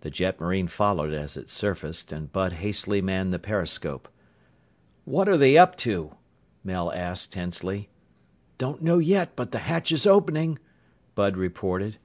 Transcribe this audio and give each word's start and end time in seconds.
The 0.00 0.10
jetmarine 0.10 0.68
followed 0.68 1.12
as 1.12 1.36
it 1.36 1.50
surfaced 1.50 2.10
and 2.10 2.32
Bud 2.32 2.52
hastily 2.54 3.02
manned 3.02 3.30
the 3.30 3.38
periscope. 3.38 4.08
"What're 5.04 5.36
they 5.36 5.58
up 5.58 5.76
to?" 5.84 6.14
Mel 6.64 6.90
asked 6.92 7.34
tensely. 7.34 7.90
"Don't 8.56 8.80
know 8.80 8.96
yet, 8.96 9.36
but 9.36 9.52
the 9.52 9.58
hatch 9.68 9.92
is 9.92 10.06
opening," 10.06 10.58
Bud 11.14 11.36
reported. 11.36 11.98